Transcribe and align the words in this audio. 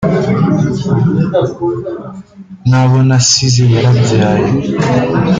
n’abo 2.69 2.97
nasize 3.07 3.63
yarabyaye 3.73 4.49